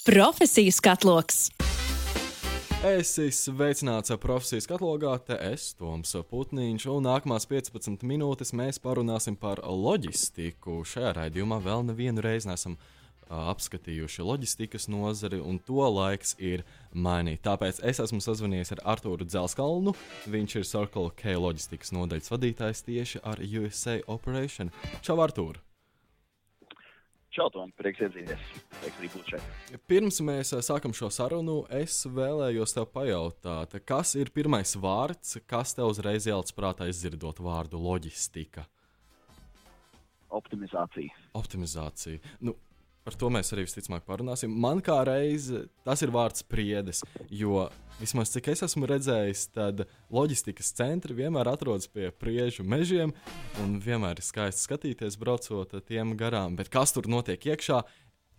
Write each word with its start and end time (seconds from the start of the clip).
Profesiju 0.00 0.72
skatloks! 0.72 1.50
Esi 2.88 3.26
sveicināts 3.36 4.14
profesijas 4.16 4.64
katalogā, 4.64 5.12
te 5.20 5.36
es, 5.50 5.74
Toms 5.76 6.14
Putniņš, 6.30 6.86
un 6.88 7.04
nākamās 7.04 7.44
15 7.50 8.06
minūtes 8.08 8.54
mēs 8.56 8.80
parunāsim 8.80 9.36
par 9.36 9.60
loģistiku. 9.60 10.78
Šajā 10.88 11.12
raidījumā 11.18 11.60
vēl 11.60 11.84
nevienu 11.90 12.24
reizi 12.24 12.48
nesam 12.48 12.78
uh, 12.78 13.52
apskatījuši 13.52 14.24
loģistikas 14.24 14.88
nozari, 14.88 15.36
un 15.36 15.60
to 15.68 15.84
laiks 15.84 16.32
ir 16.40 16.64
mainīt. 16.96 17.44
Tāpēc 17.44 17.84
es 17.84 18.00
esmu 18.00 18.24
sazvanījies 18.24 18.72
ar 18.78 18.84
Artūru 18.96 19.28
Dzelskalnu. 19.28 19.92
Viņš 20.32 20.62
ir 20.62 20.70
Circle 20.70 21.12
K 21.12 21.36
loģistikas 21.36 21.92
nodaļas 21.92 22.32
vadītājs 22.32 22.86
tieši 22.88 23.20
ar 23.20 23.44
USA 23.44 24.00
Operation. 24.08 24.72
Čau, 25.04 25.20
Artūr! 25.20 25.60
Čau, 27.36 27.52
Tom, 27.52 27.68
prieks 27.76 28.00
iedzīties. 28.08 28.69
Prieks 28.80 29.00
arī 29.00 29.08
būt 29.12 29.30
šeit. 29.34 29.80
Pirms 29.90 30.20
mēs 30.24 30.54
uh, 30.56 30.62
sākam 30.64 30.94
šo 30.96 31.10
sarunu, 31.12 31.58
es 31.82 31.98
vēlējos 32.08 32.76
tev 32.78 32.88
pajautāt, 32.94 33.76
kas 33.84 34.14
ir 34.16 34.32
pirmais 34.32 34.72
vārds, 34.80 35.36
kas 35.50 35.76
tev 35.76 35.92
uzreiz 35.92 36.28
ielicis 36.30 36.56
prātā 36.56 36.88
izdzirdot 36.88 37.42
vārdu 37.44 37.80
loģistika? 37.82 38.64
Optimizācija. 40.30 41.12
Optimizācija. 41.36 42.22
Nu, 42.40 42.54
par 43.04 43.16
to 43.20 43.30
mēs 43.32 43.52
arī 43.52 43.66
visticamāk 43.66 44.04
parunāsim. 44.08 44.52
Man 44.64 44.80
kā 44.84 45.00
reize 45.08 45.66
tas 45.84 46.00
ir 46.04 46.12
vārds 46.14 46.44
priedes, 46.46 47.02
jo 47.28 47.66
vismaz 48.00 48.32
cik 48.32 48.52
es 48.54 48.64
esmu 48.64 48.88
redzējis, 48.88 49.46
tad 49.56 49.84
loģistikas 50.14 50.72
centri 50.78 51.16
vienmēr 51.18 51.50
atrodas 51.52 51.90
pie 51.90 52.08
priežu 52.16 52.64
mežiem, 52.64 53.12
un 53.60 53.80
vienmēr 53.82 54.20
ir 54.20 54.24
skaisti 54.24 54.68
skatīties, 54.68 55.18
braucot 55.20 55.74
tiem 55.88 56.14
garām. 56.20 56.56
Bet 56.56 56.72
kas 56.72 56.96
tur 56.96 57.10
notiek 57.10 57.50
iekšā? 57.52 57.82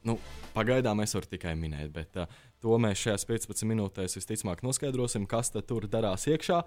Nu, 0.08 0.18
pagaidām 0.56 1.04
es 1.04 1.14
varu 1.14 1.30
tikai 1.30 1.54
minēt, 1.60 1.92
bet 1.94 2.18
uh, 2.18 2.30
to 2.64 2.78
mēs 2.82 3.04
šajās 3.04 3.28
15 3.30 3.68
minūtēs 3.70 4.18
visticamāk 4.18 4.64
noskaidrosim, 4.66 5.28
kas 5.30 5.54
tur 5.54 5.86
darās 5.92 6.26
iekšā. 6.32 6.62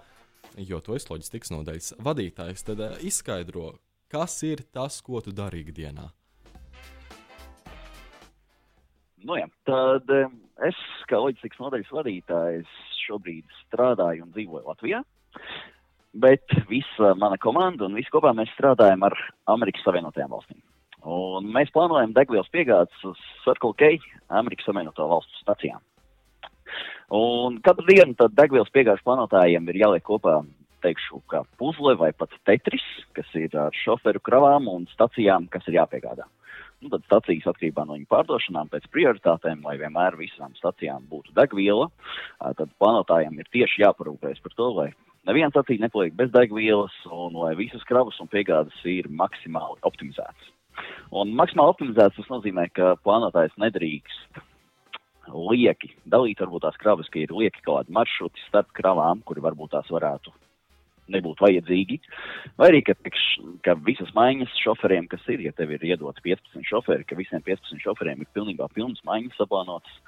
Jo 0.61 0.79
tu 0.79 0.95
esi 0.95 1.09
loģistikas 1.09 1.51
nodaļas 1.51 1.95
vadītājs, 2.05 2.63
tad 2.67 2.83
uh, 2.85 2.99
izskaidro, 3.03 3.73
kas 4.11 4.37
ir 4.47 4.63
tas, 4.71 5.01
ko 5.03 5.19
tu 5.25 5.35
dari 5.35 5.65
ikdienā. 5.65 6.07
Nu, 9.25 9.39
jā, 9.39 9.47
tad 9.65 10.11
eh, 10.13 10.33
es, 10.67 10.77
kā 11.09 11.17
loģistikas 11.17 11.61
nodaļas 11.63 11.93
vadītājs, 11.97 12.75
šobrīd 13.07 13.47
strādāju 13.63 14.27
un 14.27 14.35
dzīvoju 14.35 14.67
Latvijā. 14.69 15.01
Bet 16.15 16.53
visa 16.69 17.11
mana 17.19 17.39
komanda 17.41 17.87
un 17.87 17.97
visi 17.97 18.13
kopā 18.13 18.31
mēs 18.37 18.53
strādājam 18.55 19.03
ar 19.07 19.17
Amerikas 19.51 19.83
Savienotajām 19.87 20.31
valstīm. 20.31 20.61
Un 21.05 21.51
mēs 21.53 21.69
plānojam 21.73 22.15
degvielas 22.15 22.49
piegādes 22.53 23.03
uz 23.05 23.19
Circle 23.43 23.75
K 23.77 23.91
Amerikas 24.33 24.65
Savienoto 24.65 25.05
valstu 25.09 25.43
stacijām. 25.43 25.83
Un 27.13 27.59
katru 27.65 27.85
dienu 27.85 28.17
tad 28.17 28.33
degvielas 28.33 28.71
piegādes 28.73 29.05
plānotājiem 29.05 29.69
ir 29.69 29.83
jāliek 29.83 30.05
kopā, 30.05 30.39
teikšu, 30.85 31.21
kā 31.31 31.43
puzle 31.59 31.95
vai 31.99 32.11
pat 32.17 32.33
tetris, 32.47 32.85
kas 33.17 33.29
ir 33.37 33.53
ar 33.57 33.75
šoferu 33.77 34.21
kravām 34.23 34.69
un 34.71 34.89
stacijām, 34.93 35.47
kas 35.53 35.65
ir 35.69 35.79
jāpiegādā. 35.79 36.27
Nu, 36.83 36.91
tad 36.91 37.05
stācijas 37.07 37.47
atkarībā 37.49 37.85
no 37.87 37.95
viņu 37.95 38.09
pārdošanām 38.11 38.69
pēc 38.73 38.89
prioritātēm, 38.93 39.63
lai 39.65 39.77
vienmēr 39.79 40.17
visām 40.19 40.53
stācijām 40.57 41.07
būtu 41.09 41.33
degviela, 41.37 41.87
tad 42.41 42.73
plānotājiem 42.81 43.39
ir 43.39 43.49
tieši 43.55 43.85
jāparūpējas 43.85 44.43
par 44.43 44.57
to, 44.59 44.67
lai 44.79 44.89
neviena 45.25 45.53
stācija 45.53 45.85
nepaliek 45.85 46.17
bez 46.17 46.33
degvielas 46.35 46.97
un 47.09 47.39
lai 47.45 47.55
visas 47.57 47.85
kravas 47.89 48.19
un 48.21 48.29
piegādes 48.29 48.83
ir 48.89 49.09
maksimāli 49.09 49.81
optimizētas. 49.87 50.51
Un 51.15 51.35
maksimāli 51.37 51.75
optimizēts 51.75 52.19
tas 52.19 52.31
nozīmē, 52.31 52.67
ka 52.75 52.95
plānotājs 53.05 53.55
nedrīkst 53.61 54.41
lieki 55.33 55.91
dalīt 56.05 56.41
varbūt 56.43 56.65
tās 56.65 56.77
kravas, 56.81 57.09
ka 57.09 57.21
ir 57.21 57.33
lieki 57.33 57.63
kaut 57.63 57.85
kādi 57.85 57.95
maršruti 57.97 58.43
starp 58.47 58.73
kravām, 58.77 59.23
kuri 59.25 59.43
varbūt 59.45 59.73
tās 59.73 59.89
varētu 59.93 60.33
nebūtu 61.11 61.45
vajadzīgi. 61.45 61.99
Vai 62.57 62.71
arī, 62.71 62.81
ka, 62.85 62.95
ka 63.65 63.75
visas 63.85 64.11
maiņas 64.17 64.55
šoferiem, 64.63 65.09
kas 65.11 65.25
ir, 65.31 65.43
ja 65.45 65.53
tev 65.55 65.75
ir 65.75 65.85
iedots 65.85 66.23
15 66.25 66.65
šoferi, 66.69 67.05
ka 67.05 67.17
visiem 67.19 67.43
15 67.45 67.81
šoferiem 67.83 68.23
ir 68.23 68.31
pilnībā 68.37 68.69
pilnas 68.73 69.01
maiņas 69.05 69.37
saplānotas, 69.41 69.99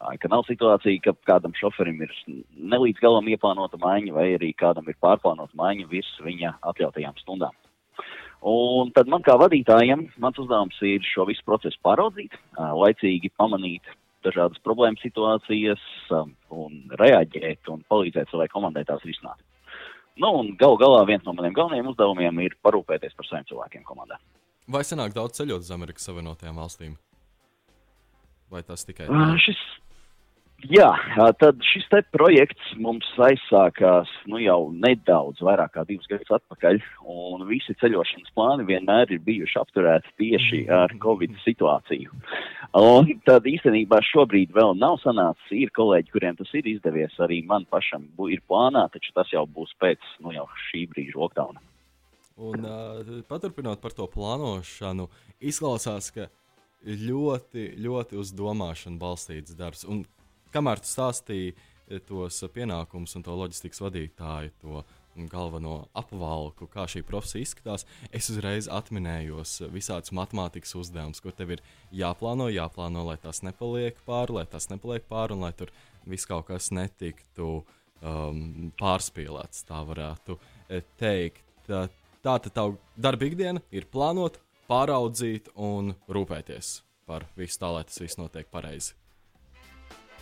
ka 0.00 0.30
nav 0.32 0.46
situācija, 0.48 1.02
ka 1.04 1.14
kādam 1.28 1.54
šoferim 1.58 2.02
ir 2.06 2.14
nelīdz 2.56 3.02
galam 3.02 3.28
ieplānota 3.30 3.78
maiņa, 3.82 4.14
vai 4.16 4.30
arī 4.38 4.54
kādam 4.58 4.88
ir 4.90 4.98
pārplānota 5.02 5.56
maiņa 5.60 5.90
virs 5.90 6.14
viņa 6.24 6.56
atļautajām 6.72 7.20
stundām. 7.22 7.59
Un 8.40 8.88
tad 8.96 9.08
man 9.12 9.20
kā 9.20 9.34
vadītājam, 9.36 10.06
mans 10.22 10.38
uzdevums 10.40 10.78
ir 10.86 11.04
šo 11.04 11.26
visu 11.28 11.44
procesu 11.44 11.76
pāraudzīt, 11.84 12.36
laicīgi 12.56 13.28
pamanīt 13.36 13.84
dažādas 14.24 14.60
problēmas 14.64 15.02
situācijas 15.04 15.82
un 16.12 16.80
reaģēt 17.00 17.68
un 17.72 17.84
palīdzēt 17.88 18.32
savai 18.32 18.48
komandai 18.52 18.86
tās 18.88 19.04
risināt. 19.04 19.40
Nu, 20.20 20.32
un 20.40 20.54
gal 20.60 20.76
galā 20.80 21.04
viens 21.08 21.24
no 21.24 21.34
maniem 21.36 21.54
galvenajiem 21.56 21.92
uzdevumiem 21.92 22.40
ir 22.44 22.56
parūpēties 22.64 23.14
par 23.16 23.28
saviem 23.28 23.46
cilvēkiem 23.52 23.84
komandā. 23.88 24.18
Vai 24.70 24.82
sanāk 24.86 25.14
daudz 25.16 25.38
ceļot 25.40 25.64
uz 25.64 25.70
Amerikas 25.74 26.04
Savienotajām 26.08 26.58
valstīm? 26.60 26.96
Vai 28.50 28.62
tas 28.66 28.84
tikai? 28.86 29.06
Uh, 29.08 29.36
šis, 29.40 29.60
jā, 30.68 30.88
tad 31.40 31.60
šis 31.64 31.86
te 31.92 32.00
projekts 32.14 32.72
mums 32.80 33.06
aizsākās 33.22 34.10
nu, 34.30 34.40
jau 34.42 34.70
nedaudz 34.74 35.40
vairāk 35.44 35.74
kā 35.76 35.84
divus 35.88 36.08
gadus 36.10 36.32
atpakaļ, 36.36 36.80
un 37.10 37.46
visi 37.48 37.74
ceļošanas 37.80 38.34
plāni 38.36 38.66
vienmēr 38.68 39.14
ir 39.14 39.22
bijuši 39.26 39.58
apturēti 39.60 40.14
tieši 40.20 40.60
ar 40.74 40.94
Covid 41.02 41.38
situāciju. 41.44 42.12
Un 42.80 43.10
tad 43.26 43.48
īstenībā 43.50 44.02
šobrīd 44.10 44.52
vēl 44.56 44.76
nav 44.78 45.00
sanācis. 45.04 45.48
Ir 45.56 45.72
kolēģi, 45.76 46.12
kuriem 46.14 46.38
tas 46.38 46.52
ir 46.58 46.68
izdevies, 46.70 47.16
arī 47.22 47.40
man 47.46 47.66
pašam 47.70 48.06
ir 48.30 48.42
plānā, 48.48 48.86
taču 48.92 49.14
tas 49.16 49.32
jau 49.32 49.46
būs 49.48 49.72
pēc 49.80 50.14
nu, 50.24 50.34
jau 50.36 50.46
šī 50.68 50.86
brīža 50.92 51.18
lockdowna. 51.18 51.62
Un, 52.40 52.64
uh, 52.64 53.16
paturpinot 53.28 53.82
par 53.82 53.92
to 53.92 54.06
plānošanu, 54.08 55.10
izklausās, 55.44 56.08
ka 56.14 56.30
ļoti, 56.86 57.74
ļoti 57.84 58.16
uz 58.20 58.32
domāšanu 58.32 59.00
balstīts 59.00 59.56
darbs. 59.58 59.84
Un 59.84 60.06
kamēr 60.54 60.82
tu 60.82 60.90
stāstīji 60.90 61.54
tos 62.06 62.38
pienākumus 62.54 63.16
un 63.18 63.26
to 63.26 63.34
loģistikas 63.34 63.82
vadītāju, 63.82 64.52
to 64.62 64.82
galveno 65.30 65.88
apvalku, 65.98 66.68
kā 66.70 66.86
šī 66.88 67.02
profesija 67.06 67.44
izskatās, 67.44 67.84
es 68.14 68.30
uzreiz 68.32 68.68
atminējos 68.70 69.56
visādus 69.74 70.14
matemātikas 70.16 70.76
uzdevumus, 70.78 71.20
kur 71.20 71.34
tev 71.36 71.56
ir 71.56 71.64
jāplāno, 71.92 72.48
jāplāno, 72.52 73.04
lai 73.08 73.18
tas 73.20 73.42
nepaliek 73.46 73.98
pāri, 74.06 74.38
lai 74.38 74.46
tas 74.48 74.70
nepaliek 74.70 75.06
pāri 75.10 75.36
un 75.36 75.44
lai 75.44 75.52
tur 75.56 75.72
viss 76.08 76.28
kaut 76.30 76.46
kas 76.48 76.70
netiktu 76.74 77.50
um, 77.58 78.70
pārspīlēts, 78.80 79.66
tā 79.68 79.82
varētu 79.88 80.38
teikt. 81.00 81.44
Tā, 81.66 81.88
tā 82.24 82.38
tad 82.46 82.54
tava 82.54 82.78
darba 82.96 83.28
ikdiena 83.28 83.62
ir 83.74 83.90
plānot, 83.90 84.40
pāraudzīt 84.70 85.50
un 85.58 85.94
rūpēties 86.08 86.80
par 87.10 87.26
visu 87.38 87.58
tā, 87.58 87.74
lai 87.74 87.84
tas 87.88 87.98
viss 88.00 88.18
notiek 88.20 88.46
pareizi. 88.50 88.99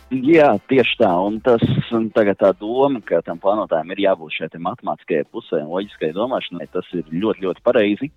Jā, 0.09 0.55
tieši 0.69 0.95
tā. 0.97 1.09
Un 1.21 1.37
tas 1.45 1.61
un 1.93 2.07
tagad 2.13 2.39
tā 2.41 2.49
doma, 2.57 2.97
ka 3.05 3.21
tam 3.25 3.37
plānotājam 3.41 3.91
ir 3.93 4.07
jābūt 4.07 4.39
šai 4.39 4.49
matemātiskajai 4.57 5.27
pusē 5.29 5.61
un 5.61 5.69
loģiskajai 5.69 6.15
domāšanai, 6.17 6.65
tas 6.73 6.89
ir 6.97 7.05
ļoti, 7.13 7.45
ļoti 7.45 7.63
pareizi. 7.65 8.09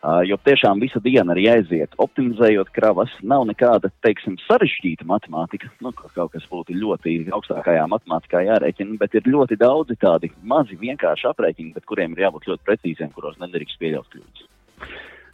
Uh, 0.00 0.22
jo 0.24 0.38
tiešām 0.40 0.80
visa 0.80 0.96
diena 1.04 1.34
arī 1.34 1.44
aiziet, 1.52 1.92
optimizējot 2.00 2.70
kravas. 2.74 3.12
Nav 3.22 3.44
nekāda, 3.46 3.92
teiksim, 4.02 4.38
sarežģīta 4.46 5.04
matemātika, 5.06 5.68
nu, 5.84 5.92
kaut 5.92 6.32
kas 6.32 6.46
būtu 6.50 6.74
ļoti 6.74 7.16
augstākajā 7.36 7.84
matemātikā 7.92 8.42
jārēķina, 8.48 8.96
bet 8.98 9.14
ir 9.20 9.28
ļoti 9.28 9.60
daudzi 9.60 9.98
tādi 10.00 10.32
mazi 10.42 10.78
vienkārši 10.80 11.28
aprēķini, 11.30 11.74
bet 11.76 11.86
kuriem 11.86 12.16
ir 12.16 12.24
jābūt 12.26 12.48
ļoti 12.48 12.66
precīziem, 12.66 13.12
kuros 13.14 13.36
nedrīkst 13.44 13.78
pieļaut 13.82 14.08
kļūdas. 14.14 14.48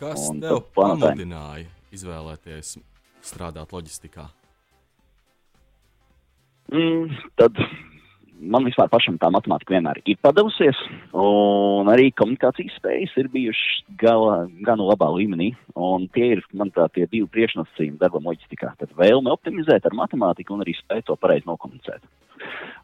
Kas 0.03 0.27
un 0.29 0.43
tev 0.43 0.65
pamudināja 0.77 1.71
izvēlēties 1.95 2.75
strādāt 3.25 3.73
loģistikā? 3.73 4.27
Mm, 6.73 7.13
tad 7.39 7.59
man 8.41 8.67
vispār 8.67 8.89
pašam 8.93 9.17
tā 9.21 9.31
matemātika 9.33 9.75
vienmēr 9.75 10.01
ir 10.05 10.19
padevusies, 10.25 10.79
un 11.17 11.89
arī 11.93 12.11
komunikācijas 12.19 12.77
spējas 12.81 13.15
ir 13.23 13.31
bijušas 13.33 13.87
gala, 14.01 14.45
gan 14.67 14.83
labā 14.83 15.09
līmenī. 15.15 15.53
Tie 16.15 16.31
ir 16.35 16.43
man 16.57 16.73
tā 16.75 16.89
tie 16.93 17.07
divi 17.07 17.29
priekšnosacījumi 17.33 18.01
darbam 18.03 18.29
loģistikā. 18.29 18.75
Tad 18.81 18.95
vēlme 18.99 19.33
optimizēt 19.33 19.87
ar 19.87 19.97
matemātiku 19.97 20.57
un 20.57 20.65
arī 20.67 20.77
spēt 20.77 21.07
to 21.09 21.17
pareizi 21.21 21.49
nokomunicēt. 21.49 22.05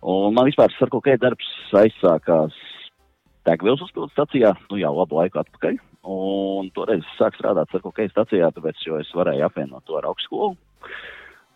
Un 0.03 0.35
man 0.35 0.49
vispār 0.49 0.73
sarko, 0.79 1.03
ka 1.05 1.19
darbs 1.21 1.49
aizsākās 1.77 2.57
degvielas 3.47 3.83
uzpildes 3.85 4.15
stacijā, 4.15 4.55
nu 4.71 4.79
jau 4.81 4.93
labu 4.97 5.19
laiku 5.19 5.43
atpakaļ. 5.43 5.81
Un 6.13 6.71
toreiz 6.75 7.03
es 7.03 7.19
sāku 7.19 7.39
strādāt 7.39 7.71
sarko, 7.71 7.93
ka 7.95 8.07
stacijā, 8.11 8.51
tāpēc, 8.55 8.87
jo 8.87 8.99
es 9.03 9.11
varēju 9.15 9.47
apvienot 9.47 9.85
to 9.87 9.99
ar 9.99 10.09
augstskolu. 10.11 10.57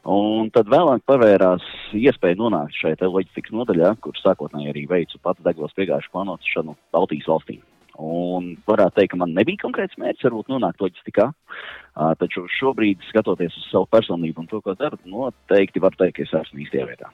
Un 0.07 0.53
tad 0.55 0.69
vēlāk 0.71 1.03
pavērās 1.09 1.65
iespēja 1.99 2.39
nonākt 2.39 2.77
šeit 2.79 3.01
loģistikas 3.03 3.55
nodaļā, 3.59 3.97
kur 4.05 4.15
sākotnēji 4.21 4.71
arī 4.71 4.85
veicu 4.87 5.19
pats 5.19 5.43
degvielas 5.43 5.75
piegājušu 5.75 6.13
plānošanu 6.15 6.77
Baltijas 6.95 7.27
valstīm. 7.33 7.65
Un 7.99 8.53
varētu 8.69 9.01
teikt, 9.01 9.15
ka 9.15 9.19
man 9.19 9.35
nebija 9.35 9.65
konkrēts 9.65 9.99
mērķis, 9.99 10.29
varbūt 10.29 10.53
nonākt 10.53 10.85
loģistikā. 10.85 11.27
Uh, 11.33 12.13
taču 12.21 12.45
šobrīd, 12.59 13.03
skatoties 13.09 13.57
uz 13.57 13.69
savu 13.73 13.89
personību 13.91 14.45
un 14.45 14.51
to, 14.51 14.61
ko 14.63 14.77
daru, 14.79 15.01
noteikti 15.11 15.83
var 15.83 15.97
teikt, 15.99 16.21
ka 16.21 16.27
es 16.27 16.35
esmu 16.45 16.63
īstajā 16.63 16.87
vietā. 16.93 17.11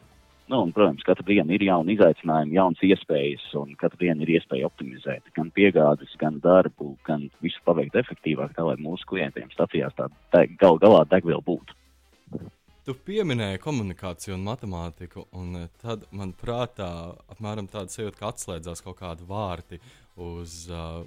Nu, 0.50 0.58
un, 0.66 0.72
protams, 0.74 1.04
katru 1.06 1.24
dienu 1.30 1.54
ir 1.54 1.62
jauni 1.64 1.94
izaicinājumi, 1.94 2.58
jaunas 2.58 2.82
iespējas, 2.84 3.44
un 3.56 3.76
katru 3.80 4.02
dienu 4.02 4.26
ir 4.26 4.34
iespēja 4.34 4.68
optimizēt 4.68 5.30
gan 5.38 5.52
piegādes, 5.54 6.12
gan 6.20 6.42
darbu, 6.44 6.90
gan 7.08 7.30
visu 7.40 7.62
paveikt 7.64 7.96
efektīvāk, 8.02 8.52
tā 8.58 8.66
lai 8.66 8.74
mūsu 8.82 9.06
klientiem 9.14 9.48
stacijās 9.54 9.96
tā 9.96 10.44
gal 10.60 10.82
galā 10.82 11.06
degviela 11.08 11.40
būtu. 11.46 11.78
Tu 12.82 12.94
pieminēji 13.06 13.61
komunikāciju 13.62 14.34
un 14.34 14.40
matemātiku, 14.43 15.23
un 15.38 15.69
tad 15.79 16.02
man 16.11 16.32
prātā 16.34 16.88
apmēram 17.31 17.69
tāda 17.70 17.94
sajūta, 17.94 18.19
ka 18.19 18.31
atslēdzās 18.32 18.82
kaut 18.82 18.96
kādi 18.99 19.26
vārti 19.29 19.79
uz 20.19 20.64
uh, 20.67 21.05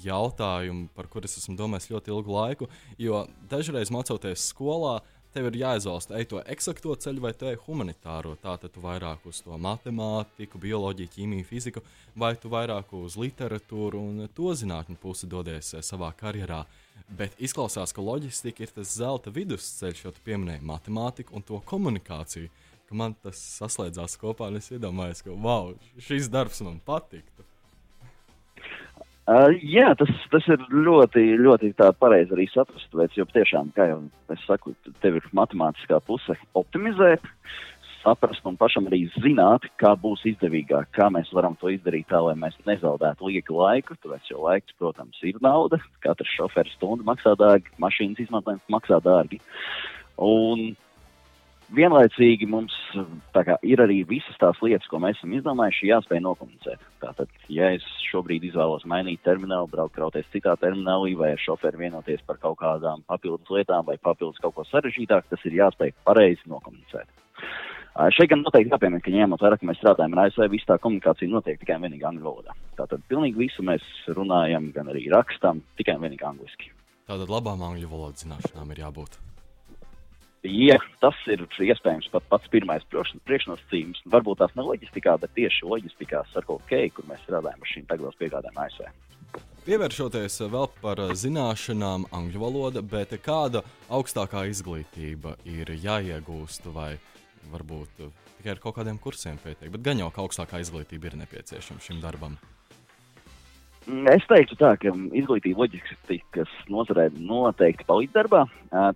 jautājumu, 0.00 0.88
par 0.96 1.10
kuru 1.12 1.28
es 1.28 1.36
esmu 1.42 1.58
domājis 1.58 1.90
ļoti 1.92 2.14
ilgu 2.14 2.32
laiku. 2.32 2.70
Jo 2.96 3.26
dažreiz 3.52 3.92
mācoties 3.92 4.46
skolā, 4.48 5.02
tev 5.34 5.48
ir 5.50 5.58
jāizvēlas, 5.62 6.08
ej 6.18 6.26
to 6.30 6.40
eksakto 6.54 6.94
ceļu 7.04 7.24
vai 7.24 7.32
te 7.38 7.52
humanitāro. 7.66 8.36
Tātad 8.42 8.72
tu 8.74 8.82
vairāk 8.84 9.26
uz 9.30 9.40
to 9.44 9.56
matemātiku, 9.60 10.60
bioloģiju, 10.62 11.12
ķīmiju, 11.16 11.46
fiziku, 11.48 11.82
vai 12.18 12.34
tu 12.40 12.50
vairāk 12.52 12.94
uz 12.98 13.16
literatūru 13.20 14.00
un 14.10 14.28
to 14.34 14.54
zinātņu 14.56 14.98
pusi 15.02 15.30
dodies 15.30 15.74
eh, 15.74 15.84
savā 15.86 16.12
karjerā. 16.18 16.64
Bet 17.10 17.34
izklausās, 17.42 17.94
ka 17.94 18.04
loģistika 18.04 18.64
ir 18.64 18.74
tas 18.74 18.94
zelta 18.94 19.32
vidusceļš, 19.34 20.04
jo 20.04 20.14
tu 20.14 20.26
pieminēji 20.26 20.66
matemātiku 20.66 21.34
un 21.34 21.46
to 21.46 21.58
komunikāciju. 21.66 22.50
Man 22.90 23.14
tas 23.22 23.38
saslēdzās 23.60 24.16
kopā, 24.18 24.48
un 24.50 24.58
es 24.58 24.70
iedomājos, 24.74 25.22
ka 25.22 25.34
wow, 25.34 25.70
šis 26.02 26.26
darbs 26.30 26.58
man 26.66 26.80
patiktu. 26.82 27.46
Uh, 29.30 29.52
jā, 29.62 29.92
tas, 29.94 30.10
tas 30.32 30.46
ir 30.50 30.62
ļoti, 30.74 31.22
ļoti 31.38 31.68
pareizi 32.02 32.34
arī 32.34 32.48
saprast. 32.50 32.88
Veids, 32.98 33.14
jo 33.14 33.28
tiešām, 33.30 33.68
kā 33.76 33.86
jau 33.92 34.00
es 34.34 34.42
saku, 34.48 34.72
tev 35.04 35.20
ir 35.20 35.28
matemātiskā 35.36 36.00
puse 36.02 36.34
optimizēt, 36.58 37.22
saprast 38.00 38.42
un 38.48 38.56
pašam 38.58 38.88
arī 38.90 39.04
zināt, 39.22 39.68
kā 39.78 39.92
būs 40.02 40.24
izdevīgāk, 40.32 40.90
kā 40.96 41.06
mēs 41.14 41.30
varam 41.36 41.54
to 41.60 41.70
izdarīt 41.70 42.08
tā, 42.10 42.18
lai 42.26 42.34
mēs 42.42 42.58
nezaudētu 42.66 43.30
lieku 43.30 43.60
laiku. 43.60 43.94
Tāpēc 44.02 44.32
jau 44.32 44.42
laiks, 44.48 44.74
protams, 44.82 45.22
ir 45.22 45.38
nauda. 45.44 45.78
Katrs 46.02 46.34
šoferis 46.34 46.74
stundu 46.80 47.06
maksā 47.06 47.36
dārgi, 47.38 47.70
mašīnas 47.78 48.24
izmantojums 48.26 48.66
maksā 48.72 48.98
dārgi. 49.04 49.38
Un 50.18 50.72
vienlaicīgi 51.74 52.48
mums 52.50 52.74
kā, 53.34 53.56
ir 53.66 53.82
arī 53.84 54.00
visas 54.08 54.36
tās 54.40 54.58
lietas, 54.64 54.88
ko 54.90 55.00
mēs 55.02 55.18
esam 55.18 55.32
izdomājuši, 55.38 55.90
jāspēj 55.90 56.22
nokomunicēt. 56.24 56.82
Tātad, 57.02 57.30
ja 57.52 57.70
es 57.76 57.86
šobrīd 58.10 58.44
izvēlos 58.50 58.86
mainīt 58.90 59.22
terminālu, 59.26 59.70
braukt 59.70 59.96
krauties 59.96 60.28
citā 60.34 60.56
terminālī, 60.60 61.14
vai 61.18 61.32
ar 61.36 61.42
šoferi 61.42 61.84
vienoties 61.84 62.24
par 62.26 62.40
kaut 62.42 62.58
kādām 62.62 63.04
papildus 63.10 63.50
lietām, 63.54 63.86
vai 63.86 63.98
papildus 64.02 64.42
kaut 64.42 64.56
ko 64.58 64.66
sarežģītāku, 64.70 65.30
tas 65.30 65.46
ir 65.48 65.58
jāspēj 65.60 65.94
pareizi 66.08 66.50
nokomunicēt. 66.50 67.08
Šeit 68.14 68.30
gan 68.30 68.44
noteikti 68.44 68.70
jāpiemina, 68.70 69.02
ka 69.02 69.12
ņemot 69.12 69.42
vērā, 69.42 69.56
ka 69.58 69.66
mēs 69.66 69.80
strādājam 69.80 70.14
ar 70.14 70.28
ASV, 70.28 70.44
visa 70.52 70.68
tā 70.70 70.76
komunikācija 70.82 71.30
notiek 71.30 71.58
tikai 71.60 71.76
un 71.76 71.88
vienīgi 71.88 72.06
angļu 72.06 72.28
valodā. 72.28 72.54
Tātad 72.78 73.02
pilnīgi 73.10 73.42
visu 73.42 73.64
mēs 73.66 73.82
runājam, 74.14 74.70
gan 74.76 74.92
arī 74.92 75.08
rakstam 75.12 75.64
tikai 75.80 75.98
un 75.98 76.06
vienīgi 76.06 76.28
angliski. 76.28 76.70
Tātad 77.10 77.32
labām 77.34 77.66
angļu 77.66 77.90
valodas 77.90 78.22
zināšanām 78.22 78.70
ir 78.70 78.84
jābūt. 78.84 79.18
Ja 80.46 80.78
tas 81.02 81.16
ir 81.28 81.42
iespējams 81.44 82.08
pat 82.14 82.24
pats 82.32 82.48
pirmais 82.48 82.84
priekšnosacījums, 82.88 84.00
varbūt 84.08 84.40
tās 84.40 84.54
ne 84.56 84.64
loģistikā, 84.64 85.18
bet 85.20 85.34
tieši 85.36 85.68
loģistikā 85.68 86.22
kā, 86.32 86.80
kur 86.96 87.08
mēs 87.10 87.20
strādājam 87.26 87.60
ar 87.60 87.72
šīm 87.74 87.88
degvielas 87.90 88.16
piegādēm 88.20 88.60
ASV. 88.64 88.86
Pievēršoties 89.66 90.40
vēl 90.48 90.70
par 90.80 91.02
zināšanām, 91.12 92.06
angļu 92.16 92.40
valoda, 92.40 92.80
bet 92.80 93.12
kāda 93.20 93.60
augstākā 93.92 94.46
izglītība 94.48 95.36
ir 95.44 95.74
jāiegūst, 95.76 96.70
vai 96.72 96.94
varbūt 97.52 98.00
tikai 98.38 98.54
ar 98.54 98.62
kaut 98.64 98.78
kādiem 98.80 98.96
kursiem 98.96 99.36
pietiek, 99.44 99.68
bet 99.68 99.84
gan 99.84 100.00
jau 100.00 100.08
ka 100.08 100.24
augstākā 100.24 100.62
izglītība 100.64 101.12
ir 101.12 101.20
nepieciešama 101.20 101.84
šim 101.84 102.00
darbam. 102.00 102.40
Es 104.10 104.24
teiktu 104.28 104.56
tā, 104.60 104.74
ka 104.78 104.90
izglītība 105.16 105.64
loģistikas 105.64 106.50
nozarē 106.70 107.08
noteikti 107.16 107.86
palīdz 107.88 108.12
darbā, 108.14 108.42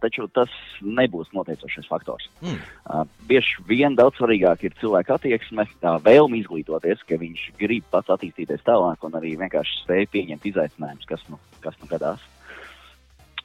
taču 0.03 0.27
tas 0.37 0.53
nebūs 0.85 1.33
noteicošais 1.35 1.89
faktors. 1.91 2.29
Mm. 2.45 3.09
Bieži 3.31 3.65
vien 3.71 3.97
daudz 3.99 4.21
svarīgāk 4.21 4.67
ir 4.67 4.77
cilvēka 4.83 5.17
attieksme, 5.17 5.67
vēlme 6.05 6.39
izglītoties, 6.43 7.03
ka 7.09 7.19
viņš 7.21 7.49
grib 7.61 7.89
pats 7.91 8.13
attīstīties 8.15 8.67
tālāk 8.67 9.03
un 9.09 9.19
arī 9.19 9.35
vienkārši 9.41 9.83
spēj 9.83 10.09
pieņemt 10.15 10.49
izaicinājumus, 10.53 11.11
kas 11.11 11.27
nu, 11.33 11.41
kas 11.65 11.79
nu 11.81 11.91
gadās. 11.91 12.23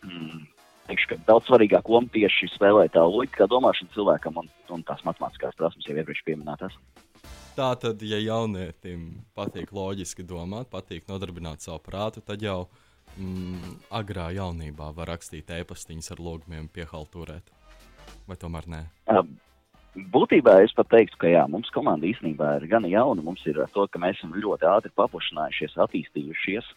Mm. 0.04 0.46
Teikšu, 0.90 1.20
daudz 1.28 1.50
svarīgāk 1.50 1.90
loma 1.90 2.10
tieši 2.14 2.50
spēlē 2.56 2.88
tā 2.94 3.04
loģiskā 3.06 3.46
domāšana 3.50 3.94
cilvēkam 3.94 4.42
un, 4.42 4.50
un 4.74 4.86
tās 4.86 5.06
matemātiskās 5.06 5.58
prasmes 5.58 5.86
jau 5.86 5.98
iepriekš 5.98 6.26
pieminētās. 6.26 6.78
Tā 7.60 7.74
tad, 7.76 8.00
ja 8.08 8.16
jaunietim 8.24 9.18
patīk 9.36 9.74
loģiski 9.76 10.24
domāt, 10.24 10.70
patīk 10.72 11.10
nodarbināt 11.12 11.60
savu 11.60 11.82
prātu, 11.84 12.22
tad 12.24 12.40
jau 12.40 12.70
mm, 13.18 13.74
agrā 14.00 14.30
jaunībā 14.38 14.94
var 14.96 15.12
rakstīt 15.12 15.52
e-pastiņas 15.58 16.14
ar 16.16 16.22
logiem, 16.24 16.70
piehalturēt. 16.72 17.52
Vai 18.30 18.38
tomēr 18.40 18.70
nē? 18.72 18.80
Būtībā 20.14 20.54
es 20.64 20.72
pat 20.78 20.88
teiktu, 20.94 21.20
ka 21.20 21.34
jā, 21.34 21.44
mums 21.52 21.68
komanda 21.76 22.08
īstenībā 22.08 22.54
ir 22.62 22.70
gan 22.72 22.88
jauna. 22.88 23.26
Mums 23.28 23.44
ir 23.52 23.60
to, 23.76 23.90
ka 23.92 24.00
mēs 24.00 24.22
esam 24.22 24.40
ļoti 24.40 24.70
ātri 24.70 24.96
paplašinājušies, 24.96 25.76
attīstījušies. 25.84 26.72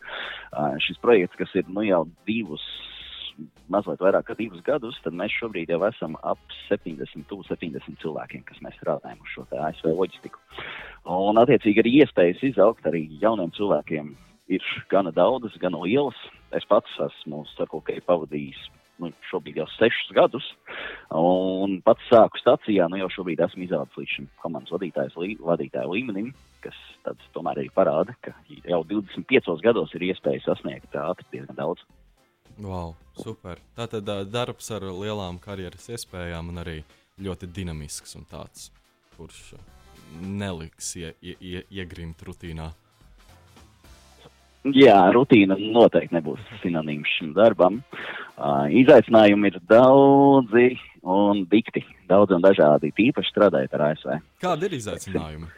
Šis 0.88 0.98
projekts, 1.04 1.38
kas 1.38 1.54
ir 1.62 1.70
nu, 1.70 1.86
jau 1.86 2.08
divus 2.26 2.66
mazliet 3.72 4.02
vairāk 4.02 4.26
kā 4.28 4.36
divus 4.38 4.62
gadus, 4.66 4.98
tad 5.04 5.16
mēs 5.18 5.34
šobrīd 5.38 5.72
jau 5.72 5.80
esam 5.88 6.18
ap 6.22 6.40
70, 6.68 7.26
70 7.48 8.02
cilvēkiem, 8.02 8.44
kas 8.48 8.60
mēs 8.64 8.76
strādājam 8.80 9.22
uz 9.22 9.32
šo 9.34 9.46
ASV 9.68 9.88
loģistiku. 9.92 10.42
Un, 11.12 11.40
attiecīgi, 11.42 11.82
arī 11.82 11.96
iespējas 12.02 12.44
izaugt 12.52 12.86
arī 12.88 13.06
jauniem 13.22 13.54
cilvēkiem 13.56 14.12
ir 14.52 14.68
gana 14.92 15.12
daudzas, 15.14 15.56
gana 15.62 15.80
lielas. 15.82 16.18
Es 16.52 16.66
pats 16.68 17.00
esmu 17.00 17.46
sarkokai 17.56 18.00
pavadījis 18.06 18.60
nu, 19.02 19.10
šobrīd 19.30 19.58
jau 19.60 19.66
sešus 19.76 20.12
gadus, 20.16 20.46
un 21.16 21.78
pats 21.86 22.04
sāku 22.10 22.40
stācijā, 22.40 22.88
nu 22.90 23.00
jau 23.00 23.10
šobrīd 23.16 23.42
esmu 23.46 23.66
izaudzis 23.66 23.98
līdz 23.98 24.14
šim 24.16 24.28
komandas 24.42 24.74
vadītājas 24.74 25.16
lī, 25.20 25.34
vadītāja 25.42 25.88
līmenim, 25.90 26.30
kas 26.64 26.78
tomēr 27.34 27.62
arī 27.62 27.72
parāda, 27.74 28.14
ka 28.24 28.34
jau 28.68 28.82
25 28.92 29.58
gados 29.64 29.94
ir 29.96 30.06
iespēja 30.12 30.44
sasniegt 30.46 30.94
ātri 30.98 31.28
diezgan 31.34 31.58
daudz. 31.58 31.82
Wow, 32.60 32.94
super. 33.16 33.60
Tātad 33.78 34.08
uh, 34.12 34.24
darbs 34.28 34.68
ar 34.74 34.84
lielām 34.84 35.38
karjeras 35.42 35.88
iespējām 35.94 36.52
un 36.52 36.60
arī 36.62 36.78
ļoti 37.22 37.48
dinamisks 37.54 38.16
un 38.18 38.26
tāds, 38.28 38.70
kurš 39.16 39.54
neliks 40.20 40.94
ie, 41.00 41.12
ie, 41.22 41.36
ie, 41.40 41.62
iegrimt 41.80 42.22
rutīnā. 42.26 42.68
Jā, 44.76 44.98
rutīna 45.10 45.56
noteikti 45.58 46.14
nebūs 46.14 46.42
sinonīms 46.62 47.10
šim 47.16 47.32
darbam. 47.34 47.80
Uh, 48.36 48.68
izaicinājumi 48.70 49.50
ir 49.50 49.58
daudzi 49.70 50.68
un 51.02 51.42
dikti, 51.50 51.82
daudz 52.10 52.36
un 52.36 52.44
dažādi, 52.44 52.92
tīpaši 52.94 53.32
strādājot 53.32 53.74
ar 53.74 53.86
ASV. 53.88 54.12
Kādi 54.42 54.68
ir 54.68 54.76
izaicinājumi? 54.78 55.50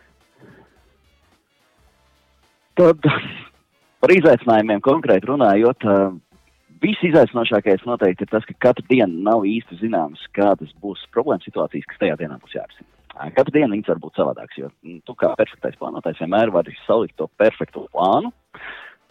Tad 2.81 3.05
par 4.01 4.15
izaicinājumiem 4.15 4.81
konkrēti 4.85 5.29
runājot, 5.29 5.85
uh, 5.85 6.17
Visizaicinošākais 6.85 7.87
noteikti 7.89 8.27
ir 8.27 8.31
tas, 8.33 8.45
ka 8.45 8.55
katru 8.67 8.85
dienu 8.91 9.23
nav 9.25 9.47
īsti 9.49 9.79
zināms, 9.81 10.21
kādas 10.37 10.73
būs 10.83 11.05
problēmas 11.15 11.47
situācijas, 11.49 11.87
kas 11.89 12.01
tajā 12.03 12.17
dienā 12.21 12.37
būs 12.43 12.57
jārisina. 12.59 12.89
Katru 13.37 13.55
dienu 13.55 13.77
viņas 13.77 13.93
var 13.93 14.01
būt 14.03 14.19
savādākas, 14.19 14.59
jo 14.59 14.69
nu, 14.85 14.99
tu 15.07 15.15
kā 15.17 15.31
perfektais 15.39 15.79
plānotājs 15.81 16.21
vienmēr 16.21 16.53
vari 16.53 16.75
salikt 16.83 17.17
to 17.21 17.29
perfekto 17.41 17.87
plānu, 17.95 18.35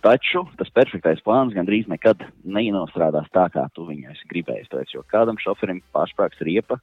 taču 0.05 0.43
tas 0.59 0.69
perfektais 0.75 1.23
plāns 1.25 1.55
gandrīz 1.55 1.89
nekad 1.89 2.21
neinostrādās 2.43 3.31
tā, 3.33 3.47
kā 3.53 3.65
tu 3.73 3.87
viņu 3.87 4.11
esi 4.11 4.29
gribējis. 4.29 4.69
Tāpēc, 4.69 4.93
jo 4.93 5.05
kādam 5.09 5.39
šoferim 5.41 5.81
pārsprāgs 5.95 6.43
riepa, 6.45 6.77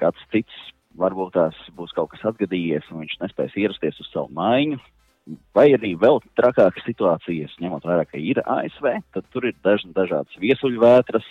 kāds 0.00 0.24
cits 0.34 0.72
varbūt 0.98 1.36
tās 1.36 1.62
būs 1.78 1.94
kaut 1.94 2.10
kas 2.14 2.26
atgadījies, 2.32 2.90
un 2.90 3.04
viņš 3.04 3.20
nespēs 3.22 3.54
ierasties 3.60 4.02
uz 4.02 4.10
savu 4.10 4.32
maiņu, 4.34 4.80
Vai 5.56 5.70
arī 5.72 5.94
vēl 5.96 6.18
trakākas 6.36 6.84
situācijas, 6.84 7.54
ņemot 7.62 7.86
vērā, 7.88 8.04
ka 8.04 8.18
ir 8.20 8.42
ASV, 8.44 8.90
tad 9.16 9.28
tur 9.32 9.46
ir 9.48 9.54
daž, 9.64 9.86
dažādas 9.96 10.36
viesuļvētras, 10.42 11.28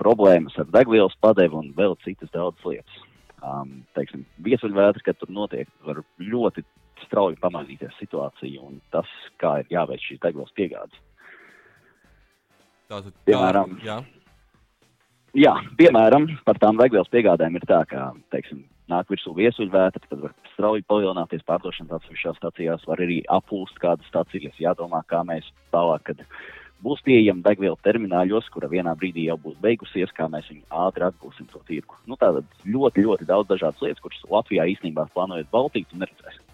problēmas 0.00 0.56
ar 0.58 0.70
degvielas 0.72 1.16
padevu 1.20 1.60
un 1.60 1.74
vēl 1.76 1.98
citas 2.04 2.32
daudzas 2.32 2.64
lietas. 2.64 3.02
Um, 3.44 3.82
teiksim, 3.92 4.24
viesuļvētra, 4.46 5.04
kad 5.04 5.18
tur 5.20 5.28
notiek, 5.36 5.68
var 5.84 6.00
ļoti 6.16 6.64
strauji 7.04 7.36
pamainīties 7.42 7.92
situācija 8.00 8.62
un 8.64 8.80
tas, 8.94 9.10
kā 9.42 9.58
ir 9.60 9.74
jāveic 9.74 10.00
šīs 10.06 10.22
degvielas 10.24 10.56
piegādes. 10.56 11.02
Tātad, 12.88 13.12
Piemēram, 13.28 13.76
kā, 13.80 13.84
jā. 13.84 13.98
Jā, 15.34 15.56
piemēram, 15.74 16.28
par 16.46 16.60
tām 16.62 16.78
degvielas 16.78 17.10
piegādēm 17.10 17.56
ir 17.58 17.64
tā, 17.66 17.80
ka, 17.90 18.12
teiksim, 18.30 18.60
nāk 18.90 19.08
virsū 19.10 19.32
viesuļvētra, 19.34 20.02
tad 20.06 20.20
var 20.22 20.34
strauji 20.52 20.84
palielināties 20.86 21.42
pārdošanas 21.48 21.96
atsevišķās 21.96 22.38
stacijās, 22.38 22.84
var 22.86 23.02
arī 23.02 23.16
aplūst 23.34 23.80
kādas 23.82 24.06
stacijas. 24.12 24.54
Jādomā, 24.62 25.02
kā 25.10 25.24
mēs 25.26 25.48
tālāk, 25.74 26.04
kad 26.06 26.22
būs 26.86 27.02
pieejama 27.02 27.42
degviela 27.48 27.74
termināļos, 27.82 28.52
kura 28.54 28.70
vienā 28.70 28.94
brīdī 29.00 29.26
jau 29.26 29.38
būs 29.42 29.58
beigusies, 29.64 30.14
kā 30.14 30.28
mēs 30.30 30.46
viņu 30.52 30.68
ātri 30.84 31.08
atgūsim 31.08 31.50
to 31.50 31.62
tirgu. 31.66 31.98
Nu, 32.06 32.14
tātad 32.20 32.46
ļoti, 32.62 33.06
ļoti 33.08 33.26
daudz 33.26 33.50
dažādas 33.50 33.82
lietas, 33.82 34.04
kuras 34.04 34.24
Latvijā 34.30 34.68
īstenībā 34.76 35.08
plānojot 35.16 35.50
baltīt 35.50 35.90
un 35.90 36.04
neredzēsim. 36.04 36.46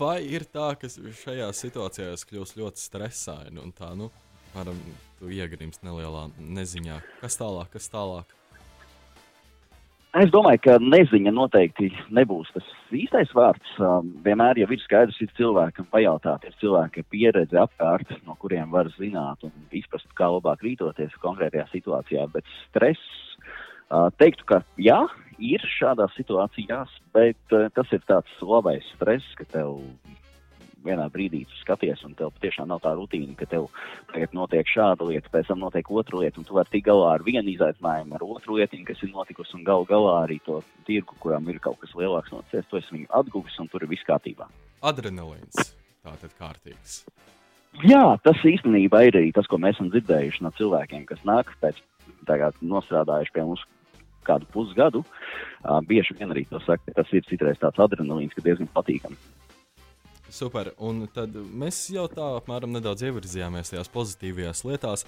Vai 0.00 0.18
ir 0.24 0.48
tā, 0.50 0.72
ka 0.80 0.88
šajā 0.90 1.46
situācijā 1.54 2.14
es 2.16 2.24
kļūstu 2.26 2.64
ļoti 2.64 2.88
stresaini 2.88 3.60
un 3.62 3.74
tā, 3.76 3.92
nu, 3.94 4.08
tu 5.18 5.28
iegrimst 5.32 5.84
nelielā 5.84 6.28
neziņā? 6.38 7.02
Kas 7.20 7.36
tālāk, 7.40 7.68
kas 7.74 7.90
tālāk? 7.92 8.32
Es 10.16 10.30
domāju, 10.32 10.62
ka 10.64 10.74
neziņa 10.80 11.32
noteikti 11.36 11.90
nebūs 12.16 12.48
tas 12.54 12.68
īstais 12.96 13.34
vārds. 13.36 13.72
Um, 13.76 14.14
vienmēr 14.24 14.56
jau 14.62 14.68
ir 14.72 14.80
skaidrs, 14.80 15.18
ir 15.20 15.32
cilvēkam 15.36 15.90
pajautāt, 15.92 16.46
ir 16.48 16.56
cilvēki 16.62 17.02
ar 17.02 17.08
pieredzi 17.12 17.58
apkārt, 17.60 18.14
no 18.24 18.36
kuriem 18.40 18.72
var 18.72 18.88
zināt 18.96 19.44
un 19.44 19.52
izprast, 19.76 20.08
kā 20.16 20.30
labāk 20.32 20.64
rīkoties 20.64 21.18
konkrētajā 21.20 21.66
situācijā. 21.74 22.24
Bet 22.32 22.48
stress, 22.62 23.02
uh, 23.90 24.08
teiktu, 24.16 24.48
ka 24.48 24.62
jā, 24.80 25.02
ir 25.36 25.68
šādās 25.76 26.16
situācijās, 26.16 26.96
bet 27.12 27.52
uh, 27.52 27.68
tas 27.76 27.92
ir 27.92 28.00
tāds 28.08 28.40
labais 28.40 28.88
stress, 28.94 29.36
ka 29.36 29.44
tev 29.52 29.82
vienā 30.88 31.06
brīdī 31.12 31.44
tu 31.48 31.58
skaties, 31.60 32.02
un 32.06 32.14
tev 32.18 32.32
tiešām 32.42 32.70
nav 32.70 32.82
tā 32.84 32.94
rutīna, 32.96 33.34
ka 33.38 33.48
tev 33.50 33.68
tagad 34.12 34.34
notiek 34.36 34.68
šāda 34.70 35.08
lieta, 35.08 35.32
pēc 35.32 35.50
tam 35.50 35.62
notiek 35.64 35.90
otra 35.90 36.22
lieta, 36.22 36.40
un 36.40 36.48
tu 36.48 36.56
vari 36.56 36.72
tikt 36.72 36.88
galā 36.88 37.14
ar 37.14 37.26
vienu 37.26 37.52
izaicinājumu, 37.54 38.16
ar 38.16 38.26
otru 38.26 38.58
lietu, 38.60 38.80
kas 38.86 39.02
ir 39.02 39.12
notikusi, 39.14 39.56
un 39.58 39.66
gal 39.66 39.86
galā 39.88 40.18
arī 40.24 40.38
to 40.46 40.60
tirgu, 40.88 41.18
kuram 41.22 41.48
ir 41.52 41.60
kaut 41.62 41.80
kas 41.82 41.94
lielāks 41.98 42.34
nocies, 42.34 42.68
tu 42.70 42.80
esi 42.80 42.94
viņu 42.94 43.10
atguvis, 43.20 43.58
un 43.62 43.70
tur 43.72 43.84
ir 43.84 43.92
viss 43.92 44.06
kārtībā. 44.08 44.48
Adrenalīns 44.86 45.74
tātad 46.06 46.34
kārtīgs. 46.38 47.00
Jā, 47.84 48.16
tas 48.24 48.40
īstenībā 48.46 49.02
ir 49.04 49.18
arī 49.18 49.32
tas, 49.36 49.48
ko 49.50 49.58
mēs 49.60 49.76
esam 49.76 49.90
dzirdējuši 49.92 50.44
no 50.46 50.52
cilvēkiem, 50.56 51.04
kas 51.08 51.20
nāk 51.28 51.50
pēc 51.60 51.82
tagad 52.28 52.56
nostrādājuši 52.64 53.34
pie 53.34 53.44
mums 53.44 53.64
kādu 54.26 54.48
pusgadu, 54.50 55.02
uh, 55.04 55.78
bieži 55.86 56.16
vien 56.18 56.32
arī 56.34 56.46
to 56.50 56.60
saka, 56.64 56.82
ka 56.88 57.02
tas 57.02 57.12
ir 57.14 57.26
citreiz 57.28 57.60
tāds 57.62 57.82
adrenalīns, 57.82 58.34
ka 58.34 58.42
diezgan 58.42 58.70
patīkami. 58.74 59.18
Super, 60.32 60.72
un 60.82 61.04
tad 61.14 61.34
mēs 61.54 61.78
jau 61.94 62.08
tā 62.10 62.32
apmēram 62.40 62.72
nedaudz 62.74 63.04
ievirzījāmies 63.06 63.70
tajās 63.70 63.90
pozitīvajās 63.94 64.64
lietās. 64.66 65.04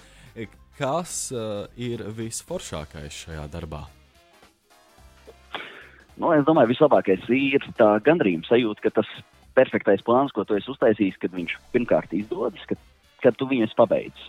Kas 0.79 1.15
uh, 1.35 1.65
ir 1.75 2.05
visforšākais 2.15 3.25
šajā 3.25 3.43
darbā? 3.51 3.81
Nu, 6.19 6.31
es 6.35 6.45
domāju, 6.47 6.71
vislabākais 6.71 7.27
ir 7.35 7.67
tā 7.79 7.91
gandrījuma 8.03 8.47
sajūta, 8.47 8.85
ka 8.85 8.93
tas 9.01 9.11
perfektais 9.59 10.03
plāns, 10.07 10.31
ko 10.35 10.45
tu 10.47 10.55
esi 10.55 10.71
uztaisījis, 10.71 11.19
kad 11.19 11.35
viņš 11.35 11.57
pirmkārt 11.75 12.15
izdodas, 12.15 12.63
kad, 12.67 12.79
kad 13.23 13.35
tu 13.39 13.47
viņu 13.51 13.67
pabeidz. 13.75 14.25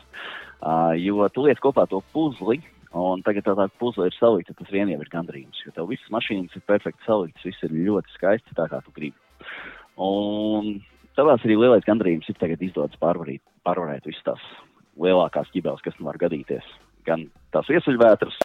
Uh, 0.61 0.93
jo 0.99 1.23
tu 1.31 1.47
liec 1.47 1.63
kopā 1.63 1.87
to 1.91 2.03
puzli, 2.15 2.59
Un 2.91 3.21
tagad 3.23 3.45
tā, 3.47 3.53
tā 3.55 3.69
puzle 3.79 4.09
ir 4.11 4.15
salikta, 4.17 4.55
tas 4.59 4.71
vien 4.75 4.89
jau 4.91 4.99
ir 4.99 5.11
gandrījums. 5.13 5.61
Jo 5.63 5.71
tev 5.77 5.93
visas 5.93 6.11
mašīnas 6.11 6.57
ir 6.59 6.65
perfekti 6.67 7.07
saliktas, 7.07 7.45
viss 7.47 7.63
ir 7.63 7.77
ļoti 7.87 8.17
skaisti 8.17 8.57
tā, 8.59 8.67
kā 8.67 8.81
tu 8.83 8.91
gribi. 8.97 9.30
Un 10.01 10.79
tāpēc 11.19 11.45
arī 11.45 11.57
lielais 11.61 11.87
gandrījums 11.87 12.29
ir 12.33 12.39
tagad 12.41 12.63
izdodas 12.65 13.01
pārvarīt, 13.03 13.43
pārvarēt 13.69 14.07
visas 14.09 14.25
tās 14.25 14.45
lielākās 15.01 15.51
ķibeles, 15.53 15.83
kas 15.85 15.99
nu 15.99 16.09
var 16.09 16.19
gadīties. 16.21 16.67
Gan 17.09 17.27
tās 17.55 17.69
iesaļvētras, 17.73 18.37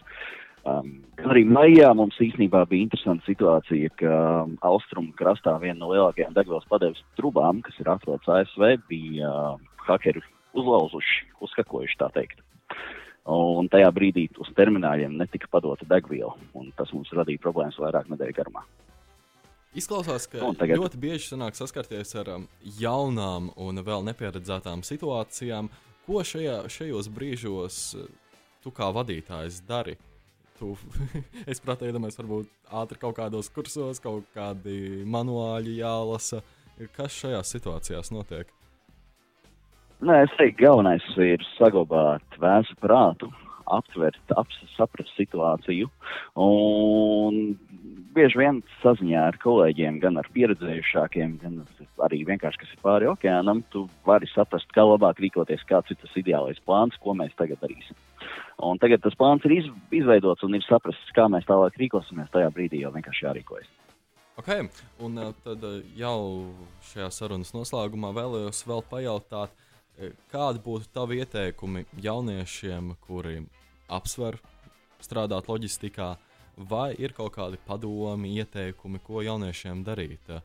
um, 0.68 0.92
gan 1.20 1.34
arī 1.34 1.46
maijā 1.48 1.92
mums 1.96 2.20
īstenībā 2.24 2.66
bija 2.72 2.88
interesanta 2.88 3.28
situācija, 3.30 3.92
ka 4.00 4.16
um, 4.44 4.56
austrumu 4.68 5.16
krastā 5.20 5.56
viena 5.64 5.80
no 5.82 5.92
lielākajām 5.94 6.36
degvielas 6.36 6.68
padeves 6.72 7.04
trubām, 7.20 7.62
kas 7.66 7.80
ir 7.80 7.92
atrodas 7.92 8.32
ASV, 8.40 8.68
bija 8.92 9.32
uh, 9.32 9.62
hakeri 9.88 10.24
uzlauzuši, 10.56 11.24
uzkakojuši 11.46 12.00
tā 12.02 12.12
teikt. 12.16 12.44
Un 13.26 13.72
tajā 13.74 13.88
brīdī 13.96 14.28
uz 14.38 14.52
termināļiem 14.58 15.16
netika 15.18 15.50
padota 15.52 15.88
degviela, 15.90 16.36
un 16.54 16.70
tas 16.78 16.92
mums 16.94 17.10
radīja 17.16 17.42
problēmas 17.42 17.80
vairāk 17.82 18.12
nedēļu 18.12 18.38
garumā. 18.38 18.62
Izklausās, 19.76 20.30
ka 20.32 20.40
un 20.48 20.56
tagad... 20.56 20.80
ļoti 20.80 21.00
bieži 21.04 21.34
sanāk 21.34 21.58
saskarties 21.58 22.16
ar 22.22 22.30
um, 22.38 22.48
jaunām 22.80 23.50
un 23.60 23.82
vēl 23.84 24.06
nepieredzētām 24.08 24.86
situācijām. 24.88 25.68
Ko 26.06 26.22
šajā, 26.24 26.62
šajos 26.72 27.10
brīžos 27.12 27.80
uh, 28.00 28.06
tu 28.64 28.72
kā 28.76 28.88
vadītājs 28.96 29.60
dari? 29.68 29.98
Tu, 30.56 30.72
es 31.52 31.60
prātā 31.60 31.90
iedomājos, 31.90 32.20
varbūt 32.22 32.52
ātri 32.72 33.02
kaut 33.02 33.18
kādos 33.20 33.52
kursos, 33.52 34.00
kaut 34.04 34.30
kādi 34.36 35.04
manuāļi 35.12 35.82
jālasa. 35.82 36.40
Kas 36.96 37.16
šajās 37.20 37.52
situācijās 37.58 38.12
notiek? 38.16 38.48
Nē, 40.06 40.22
es 40.26 40.32
teiktu, 40.40 40.62
galvenais 40.64 41.04
ir 41.24 41.44
saglabāt 41.56 42.40
vēsu 42.40 42.76
prātu, 42.80 43.30
aptvert, 43.72 44.20
ap, 44.38 44.52
saprast 44.76 45.14
situāciju. 45.18 45.90
Un 46.42 47.56
bieži 48.16 48.40
vien 48.40 48.62
saziņā 48.82 49.24
ar 49.32 49.38
kolēģiem, 49.42 50.00
gan 50.04 50.20
ar 50.22 50.28
pieredzējušākiem, 50.36 51.38
gan 51.42 51.62
arī 52.06 52.22
vienkārši, 52.28 52.62
kas 52.62 52.76
ir 52.76 52.84
pāri 52.84 53.10
okeānam, 53.12 53.64
tu 53.74 53.86
vari 54.08 54.30
saprast, 54.32 54.70
kā 54.76 54.86
labāk 54.88 55.20
rīkoties, 55.24 55.66
kāds 55.70 55.92
ir 55.92 56.00
tas 56.02 56.20
ideālais 56.20 56.62
plāns, 56.68 56.98
ko 57.04 57.16
mēs 57.18 57.36
tagad 57.40 57.62
darīsim. 57.64 57.98
Un 58.66 58.80
tagad 58.80 59.04
tas 59.04 59.18
plāns 59.20 59.44
ir 59.48 59.58
iz, 59.58 59.68
izveidots 59.94 60.46
un 60.48 60.56
ir 60.56 60.64
saprasts, 60.66 61.12
kā 61.16 61.28
mēs 61.32 61.48
tālāk 61.50 61.76
rīkosimies. 61.82 62.32
Tajā 62.34 62.54
brīdī 62.56 62.86
jau 62.86 62.94
vienkārši 62.96 63.28
jārīkojas. 63.28 63.74
Okay. 64.40 64.66
Un 65.04 65.20
uh, 65.20 65.32
tad 65.46 65.62
uh, 65.64 65.78
jau 65.96 66.18
šajā 66.90 67.12
sarunas 67.16 67.54
noslēgumā 67.56 68.10
vēlējos 68.16 68.66
vēl 68.68 68.82
pajautāt, 68.90 69.54
Eh, 69.56 69.65
kādi 70.32 70.62
būtu 70.64 70.90
tavi 70.94 71.22
ieteikumi 71.24 71.86
jauniešiem, 72.04 72.96
kuri 73.08 73.42
apsver 73.88 74.38
strādāt 75.04 75.50
loģistikā, 75.50 76.16
vai 76.58 76.94
ir 77.00 77.14
kaut 77.16 77.36
kādi 77.36 77.60
padomi, 77.68 78.36
ieteikumi, 78.40 79.02
ko 79.04 79.24
jauniešiem 79.26 79.84
darīt 79.88 80.32
eh, 80.32 80.44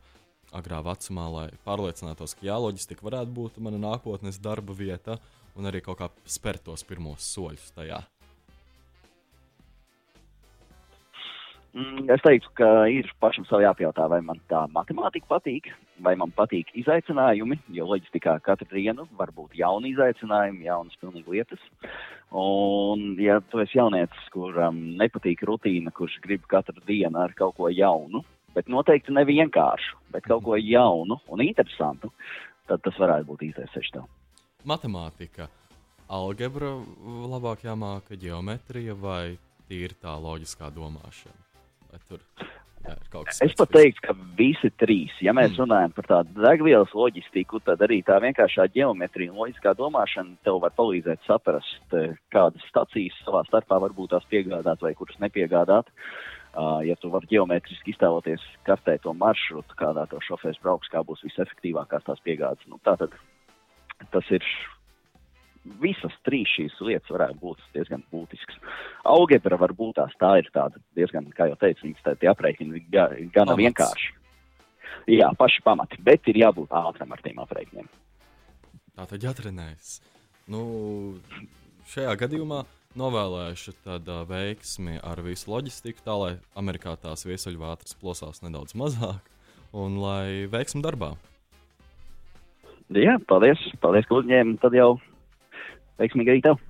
agrā 0.55 0.81
vecumā, 0.85 1.27
lai 1.31 1.47
pārliecinātos, 1.65 2.35
ka 2.37 2.47
jā, 2.47 2.57
loģistika 2.59 3.05
varētu 3.07 3.35
būt 3.35 3.61
mana 3.63 3.79
nākotnes 3.81 4.39
darba 4.43 4.75
vieta 4.75 5.19
un 5.55 5.67
arī 5.67 5.83
kaut 5.83 6.01
kā 6.01 6.09
spērt 6.25 6.67
tos 6.67 6.83
pirmos 6.87 7.27
soļus 7.33 7.71
tajā? 7.75 8.01
Es 11.73 12.23
teiktu, 12.25 12.49
ka 12.59 12.67
ir 12.91 13.07
pašam 13.23 13.45
sev 13.47 13.61
jāpajautā, 13.63 14.07
vai 14.11 14.19
man 14.25 14.39
tā 14.51 14.65
matemātika 14.75 15.29
patīk, 15.29 15.69
vai 16.03 16.15
man 16.19 16.33
patīk 16.35 16.71
izaicinājumi, 16.81 17.57
jo 17.75 17.87
loģistikā 17.87 18.37
katru 18.43 18.67
dienu 18.73 19.07
var 19.19 19.31
būt 19.35 19.55
jauni 19.59 19.93
izaicinājumi, 19.93 20.67
jaunas 20.67 20.99
pilnīgi 21.01 21.37
lietas. 21.37 21.63
Un, 22.31 23.15
ja 23.19 23.39
tu 23.51 23.61
esi 23.63 23.79
jaunietis, 23.79 24.29
kuram 24.33 24.79
nepatīk 24.99 25.43
rutīna, 25.47 25.93
kurš 25.95 26.19
grib 26.23 26.47
katru 26.51 26.83
dienu 26.87 27.21
ar 27.23 27.35
kaut 27.37 27.55
ko 27.59 27.71
jaunu, 27.71 28.23
bet 28.55 28.67
noteikti 28.71 29.15
ne 29.15 29.23
vienkāršu, 29.27 29.99
bet 30.11 30.27
kaut 30.27 30.43
ko 30.47 30.59
jaunu 30.59 31.21
un 31.31 31.43
interesantu, 31.45 32.11
tad 32.67 32.83
tas 32.83 32.99
varētu 32.99 33.29
būt 33.29 33.47
īstais 33.47 33.71
ceļš 33.75 33.93
tev. 33.95 34.09
Matemātika, 34.67 35.47
algebra 36.11 36.75
labāk 37.31 37.63
jāmāka, 37.65 38.19
geometrija 38.19 38.97
vai 38.99 39.37
tīri 39.71 39.95
tā 39.95 40.17
loģiskā 40.19 40.69
domāšana? 40.75 41.50
Tur, 42.07 42.19
jā, 42.85 42.95
es 43.45 43.55
pat 43.59 43.71
teiktu, 43.73 44.03
ka 44.05 44.15
visi 44.37 44.71
trīs. 44.81 45.13
Ja 45.23 45.33
mēs 45.37 45.53
mm. 45.53 45.61
runājam 45.63 45.95
par 45.95 46.09
tādu 46.09 46.43
degvielas 46.43 46.93
loģistiku, 46.97 47.61
tad 47.65 47.83
arī 47.85 48.01
tā 48.07 48.17
vienkāršā 48.23 48.67
geometrija 48.73 49.33
un 49.33 49.41
loģiskā 49.43 49.75
domāšana 49.79 50.37
tev 50.47 50.61
var 50.63 50.75
palīdzēt 50.77 51.23
saprast, 51.27 51.95
eh, 51.97 52.15
kādas 52.33 52.67
stacijas 52.71 53.17
savā 53.25 53.43
starpā 53.49 53.81
varbūt 53.87 54.13
tās 54.15 54.27
piegādāt 54.31 54.83
vai 54.83 54.93
kuras 54.97 55.19
nepiegādāt. 55.23 55.91
Uh, 56.51 56.81
ja 56.83 56.97
tu 56.99 57.07
vari 57.07 57.29
geometriski 57.31 57.93
iztēloties 57.93 58.41
kartē 58.67 58.97
to 58.99 59.13
maršrutu, 59.15 59.75
kādā 59.79 60.03
to 60.11 60.19
šofērs 60.25 60.59
brauks, 60.59 60.89
kā 60.91 60.99
būs 61.07 61.23
visefektīvākās 61.23 62.03
tās 62.03 62.19
piegādes. 62.25 62.67
Nu, 62.67 62.75
tātad 62.83 63.15
tas 64.11 64.31
ir 64.35 64.43
visas 65.81 66.13
trīs 66.25 66.49
šīs 66.55 66.77
lietas 66.81 67.11
varētu 67.13 67.37
būt 67.41 67.61
diezgan 67.75 68.03
būtiskas. 68.13 68.57
Algebra 69.07 69.59
var 69.61 69.73
būt 69.77 69.99
tās, 69.99 70.15
tā 70.21 70.33
ir 70.41 70.49
tāda 70.53 70.81
diezgan, 70.97 71.29
kā 71.37 71.49
jau 71.51 71.57
teicu, 71.61 71.85
viņas 71.87 72.05
tā, 72.05 72.15
tie 72.19 72.31
aprēķini 72.31 72.83
ga, 72.89 73.09
gana 73.33 73.53
Pamats. 73.53 73.61
vienkārši. 73.63 74.13
Jā, 75.11 75.31
paši 75.37 75.63
pamati, 75.65 75.97
bet 76.03 76.27
ir 76.29 76.41
jābūt 76.43 76.73
ātram 76.77 77.13
ar 77.13 77.23
tiem 77.23 77.39
aprēķiniem. 77.41 77.87
Tā 78.97 79.07
tad 79.09 79.23
jātrenējas. 79.23 79.95
Nu, 80.51 80.61
šajā 81.89 82.13
gadījumā 82.19 82.63
novēlēšu 82.99 83.73
tādu 83.85 84.21
veiksmi 84.29 84.99
ar 84.99 85.21
visu 85.25 85.51
loģistiku, 85.53 86.03
tā 86.05 86.17
lai 86.19 86.31
Amerikā 86.59 86.97
tās 86.99 87.25
viesuļvētras 87.25 87.97
plosās 88.01 88.43
nedaudz 88.43 88.75
mazāk 88.77 89.29
un 89.71 89.97
lai 90.01 90.47
veiksmi 90.51 90.83
darbā. 90.83 91.13
Jā, 92.91 93.15
paldies, 93.23 93.61
paldies, 93.79 94.03
ka 94.09 94.17
uzņēmāt. 94.19 94.59
Tad 94.59 94.75
jau 94.75 94.97
veiksmīgi 96.01 96.35
arī 96.35 96.43
tev! 96.45 96.61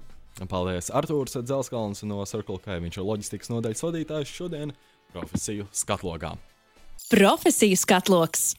Paldies, 0.49 0.89
Arthurs 0.95 1.35
Dzelskalns 1.35 2.05
no 2.07 2.23
Circle 2.25 2.61
K. 2.63 2.79
Viņš 2.81 2.97
ir 2.97 3.05
loģistikas 3.05 3.51
nodaļas 3.51 3.83
vadītājs 3.85 4.31
šodien 4.31 4.71
profesiju 5.11 5.67
skatlogā. 5.75 6.35
Profesiju 7.11 7.77
skatloks! 7.77 8.51